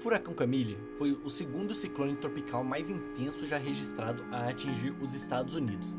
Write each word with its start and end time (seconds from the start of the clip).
furacão 0.00 0.32
Camille 0.32 0.78
foi 0.96 1.12
o 1.12 1.28
segundo 1.28 1.74
ciclone 1.74 2.16
tropical 2.16 2.64
mais 2.64 2.88
intenso 2.88 3.46
já 3.46 3.58
registrado 3.58 4.24
a 4.32 4.48
atingir 4.48 4.94
os 4.98 5.12
Estados 5.12 5.54
Unidos. 5.54 5.94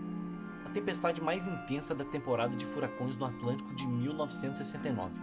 A 0.66 0.70
tempestade 0.72 1.22
mais 1.22 1.46
intensa 1.46 1.94
da 1.94 2.04
temporada 2.04 2.56
de 2.56 2.66
furacões 2.66 3.16
no 3.16 3.26
Atlântico 3.26 3.76
de 3.76 3.86
1969. 3.86 5.14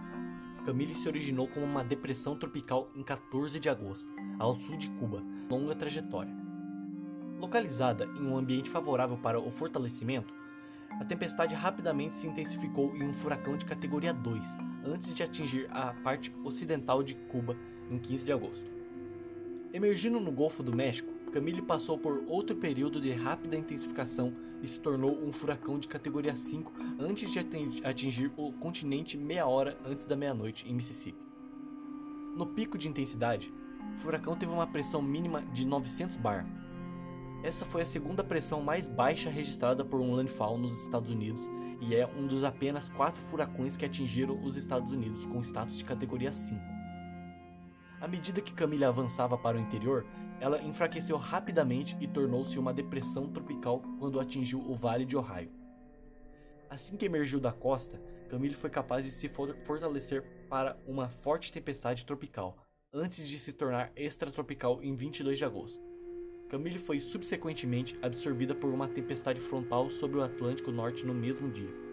Camille 0.65 0.95
se 0.95 1.09
originou 1.09 1.49
como 1.49 1.67
uma 1.67 1.83
depressão 1.83 2.37
tropical 2.37 2.89
em 2.95 3.03
14 3.03 3.59
de 3.59 3.69
agosto, 3.69 4.09
ao 4.39 4.61
sul 4.61 4.77
de 4.77 4.89
Cuba, 4.91 5.25
longa 5.51 5.75
trajetória. 5.75 6.33
Localizada 7.41 8.05
em 8.05 8.27
um 8.29 8.37
ambiente 8.37 8.71
favorável 8.71 9.17
para 9.17 9.41
o 9.41 9.51
fortalecimento, 9.51 10.33
a 11.01 11.05
tempestade 11.05 11.53
rapidamente 11.53 12.19
se 12.19 12.29
intensificou 12.29 12.95
em 12.95 13.09
um 13.09 13.13
furacão 13.13 13.57
de 13.57 13.67
categoria 13.67 14.13
2, 14.13 14.57
antes 14.85 15.15
de 15.15 15.23
atingir 15.25 15.67
a 15.71 15.93
parte 15.95 16.33
ocidental 16.45 17.03
de 17.03 17.15
Cuba 17.15 17.57
em 17.91 17.99
15 17.99 18.25
de 18.25 18.33
agosto. 18.33 18.71
Emergindo 19.73 20.19
no 20.19 20.33
Golfo 20.33 20.63
do 20.63 20.75
México, 20.75 21.13
Camille 21.31 21.61
passou 21.61 21.99
por 21.99 22.25
outro 22.27 22.57
período 22.57 23.01
de 23.01 23.13
rápida 23.13 23.57
intensificação 23.57 24.33
e 24.63 24.67
se 24.67 24.81
tornou 24.81 25.23
um 25.23 25.33
furacão 25.33 25.79
de 25.79 25.87
categoria 25.87 26.35
5 26.35 26.73
antes 26.99 27.31
de 27.31 27.39
atingir 27.85 28.33
o 28.37 28.53
continente 28.53 29.17
meia 29.17 29.47
hora 29.47 29.79
antes 29.85 30.07
da 30.07 30.17
meia-noite 30.17 30.69
em 30.69 30.75
Mississippi. 30.75 31.19
No 32.35 32.47
pico 32.47 32.79
de 32.79 32.89
intensidade, 32.89 33.53
o 33.93 33.97
furacão 33.97 34.37
teve 34.37 34.53
uma 34.53 34.67
pressão 34.67 35.03
mínima 35.03 35.43
de 35.53 35.67
900 35.67 36.17
bar. 36.17 36.47
Essa 37.43 37.65
foi 37.65 37.83
a 37.83 37.87
segunda 37.87 38.25
pressão 38.25 38.63
mais 38.63 38.87
baixa 38.89 39.31
registrada 39.31 39.85
por 39.85 40.01
um 40.01 40.15
landfall 40.15 40.59
nos 40.59 40.81
Estados 40.83 41.11
Unidos 41.11 41.49
e 41.81 41.95
é 41.95 42.07
um 42.07 42.27
dos 42.27 42.43
apenas 42.43 42.89
quatro 42.89 43.21
furacões 43.21 43.77
que 43.77 43.85
atingiram 43.85 44.43
os 44.43 44.57
Estados 44.57 44.91
Unidos 44.91 45.25
com 45.27 45.41
status 45.43 45.79
de 45.79 45.85
categoria 45.85 46.33
5. 46.33 46.78
À 48.01 48.07
medida 48.07 48.41
que 48.41 48.55
Camille 48.55 48.85
avançava 48.85 49.37
para 49.37 49.57
o 49.57 49.61
interior, 49.61 50.07
ela 50.41 50.63
enfraqueceu 50.63 51.17
rapidamente 51.17 51.97
e 52.01 52.07
tornou-se 52.07 52.59
uma 52.59 52.73
depressão 52.73 53.27
tropical 53.29 53.83
quando 53.99 54.21
atingiu 54.21 54.61
o 54.61 54.75
Vale 54.75 55.05
de 55.05 55.17
Ohio. 55.17 55.51
Assim 56.71 56.97
que 56.97 57.07
emergiu 57.07 57.41
da 57.41 57.51
costa, 57.51 58.01
Camille 58.29 58.55
foi 58.55 58.71
capaz 58.71 59.05
de 59.05 59.11
se 59.11 59.29
fortalecer 59.29 60.23
para 60.49 60.79
uma 60.87 61.09
forte 61.09 61.51
tempestade 61.51 62.05
tropical, 62.05 62.57
antes 62.93 63.27
de 63.27 63.39
se 63.39 63.53
tornar 63.53 63.91
extratropical 63.97 64.83
em 64.83 64.95
22 64.95 65.39
de 65.39 65.45
agosto. 65.45 65.83
Camille 66.49 66.79
foi 66.79 67.01
subsequentemente 67.01 67.99
absorvida 68.01 68.55
por 68.55 68.73
uma 68.73 68.89
tempestade 68.89 69.41
frontal 69.41 69.91
sobre 69.91 70.19
o 70.19 70.23
Atlântico 70.23 70.71
Norte 70.71 71.05
no 71.05 71.15
mesmo 71.15 71.51
dia. 71.51 71.88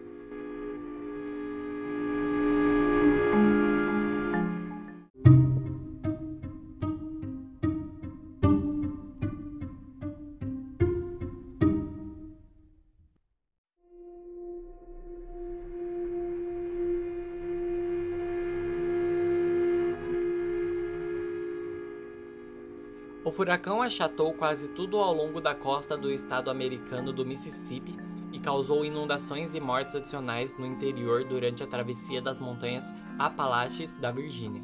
O 23.26 23.32
furacão 23.32 23.82
achatou 23.82 24.32
quase 24.34 24.68
tudo 24.68 24.98
ao 24.98 25.12
longo 25.12 25.40
da 25.40 25.52
costa 25.52 25.96
do 25.96 26.12
estado 26.12 26.48
americano 26.48 27.12
do 27.12 27.26
Mississippi 27.26 27.92
e 28.32 28.38
causou 28.38 28.84
inundações 28.84 29.52
e 29.52 29.58
mortes 29.58 29.96
adicionais 29.96 30.56
no 30.56 30.64
interior 30.64 31.24
durante 31.24 31.60
a 31.60 31.66
travessia 31.66 32.22
das 32.22 32.38
montanhas 32.38 32.84
Apalaches 33.18 33.92
da 33.94 34.12
Virgínia. 34.12 34.62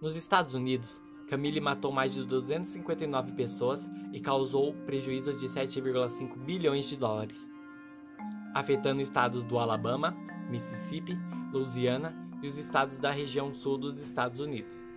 Nos 0.00 0.14
Estados 0.14 0.54
Unidos, 0.54 1.00
Camille 1.26 1.60
matou 1.60 1.90
mais 1.90 2.14
de 2.14 2.22
259 2.22 3.32
pessoas 3.32 3.84
e 4.12 4.20
causou 4.20 4.72
prejuízos 4.86 5.40
de 5.40 5.48
7,5 5.48 6.36
bilhões 6.36 6.84
de 6.84 6.96
dólares, 6.96 7.50
afetando 8.54 9.00
estados 9.00 9.42
do 9.42 9.58
Alabama, 9.58 10.16
Mississippi, 10.48 11.18
Louisiana 11.52 12.14
e 12.40 12.46
os 12.46 12.56
estados 12.58 13.00
da 13.00 13.10
região 13.10 13.52
sul 13.52 13.76
dos 13.76 13.98
Estados 13.98 14.38
Unidos. 14.38 14.91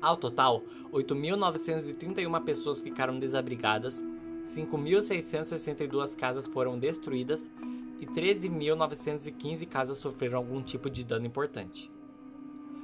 Ao 0.00 0.16
total, 0.16 0.62
8.931 0.92 2.44
pessoas 2.44 2.80
ficaram 2.80 3.18
desabrigadas, 3.18 4.04
5.662 4.42 6.14
casas 6.16 6.46
foram 6.46 6.78
destruídas 6.78 7.50
e 7.98 8.06
13.915 8.06 9.66
casas 9.66 9.98
sofreram 9.98 10.38
algum 10.38 10.62
tipo 10.62 10.90
de 10.90 11.02
dano 11.02 11.26
importante. 11.26 11.90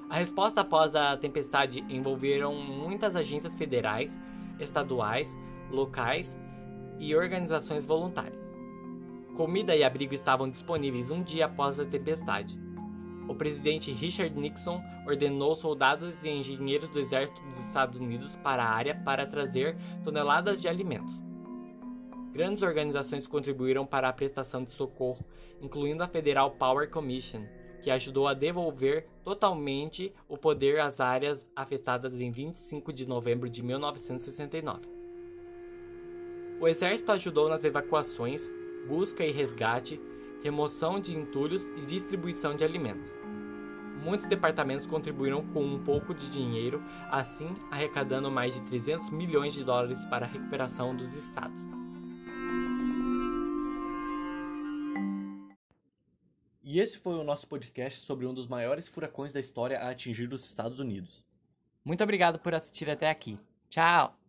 A 0.09 0.17
resposta 0.17 0.61
após 0.61 0.95
a 0.95 1.17
tempestade 1.17 1.84
envolveram 1.89 2.55
muitas 2.55 3.15
agências 3.15 3.55
federais, 3.55 4.17
estaduais, 4.59 5.37
locais 5.71 6.37
e 6.99 7.15
organizações 7.15 7.84
voluntárias. 7.84 8.50
Comida 9.37 9.75
e 9.75 9.83
abrigo 9.83 10.15
estavam 10.15 10.50
disponíveis 10.50 11.11
um 11.11 11.23
dia 11.23 11.47
após 11.47 11.81
a 11.81 11.84
tempestade 11.84 12.62
o 13.32 13.34
presidente 13.34 13.91
Richard 13.91 14.38
Nixon 14.38 14.82
ordenou 15.06 15.54
soldados 15.54 16.22
e 16.22 16.28
engenheiros 16.28 16.91
do 16.91 17.00
exército 17.00 17.41
dos 17.43 17.59
Estados 17.59 17.98
Unidos 17.98 18.37
para 18.37 18.62
a 18.62 18.70
área 18.70 18.94
para 18.94 19.26
trazer 19.26 19.76
toneladas 20.04 20.60
de 20.60 20.69
alimentos. 20.69 21.20
Grandes 22.31 22.62
organizações 22.62 23.26
contribuíram 23.26 23.87
para 23.87 24.09
a 24.09 24.12
prestação 24.12 24.62
de 24.65 24.72
socorro, 24.72 25.25
incluindo 25.60 26.03
a 26.03 26.09
Federal 26.09 26.50
Power 26.53 26.88
Commission, 26.91 27.44
que 27.82 27.91
ajudou 27.91 28.28
a 28.28 28.34
devolver 28.34 29.06
totalmente 29.25 30.12
o 30.28 30.37
poder 30.37 30.78
às 30.81 31.00
áreas 31.00 31.50
afetadas 31.56 32.20
em 32.20 32.31
25 32.31 32.93
de 32.93 33.06
novembro 33.06 33.49
de 33.49 33.62
1969. 33.62 34.88
O 36.60 36.69
exército 36.69 37.12
ajudou 37.12 37.49
nas 37.49 37.64
evacuações, 37.64 38.49
busca 38.87 39.25
e 39.25 39.32
resgate, 39.32 40.00
remoção 40.43 41.01
de 41.01 41.17
entulhos 41.17 41.69
e 41.77 41.87
distribuição 41.87 42.55
de 42.55 42.65
alimentos. 42.65 43.15
Muitos 44.03 44.27
departamentos 44.27 44.85
contribuíram 44.85 45.47
com 45.47 45.65
um 45.65 45.83
pouco 45.83 46.13
de 46.13 46.29
dinheiro, 46.29 46.83
assim 47.09 47.55
arrecadando 47.71 48.31
mais 48.31 48.55
de 48.55 48.63
300 48.63 49.11
milhões 49.11 49.53
de 49.53 49.63
dólares 49.63 50.05
para 50.07 50.27
a 50.27 50.29
recuperação 50.29 50.95
dos 50.97 51.15
estados. 51.15 51.61
E 56.73 56.81
esse 56.81 56.97
foi 56.97 57.15
o 57.15 57.25
nosso 57.25 57.47
podcast 57.47 58.01
sobre 58.01 58.27
um 58.27 58.33
dos 58.33 58.47
maiores 58.47 58.89
furacões 58.89 59.33
da 59.33 59.39
história 59.39 59.79
a 59.79 59.91
atingir 59.91 60.33
os 60.33 60.45
Estados 60.45 60.81
Unidos. 60.81 61.23
Muito 61.85 62.03
obrigado 62.03 62.39
por 62.39 62.55
assistir 62.55 62.89
até 62.89 63.11
aqui. 63.11 63.39
Tchau! 63.69 64.22